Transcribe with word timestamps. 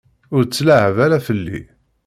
Ur 0.35 0.43
tt-leεεeb 0.45 0.97
ara 1.05 1.25
fell-i! 1.27 1.61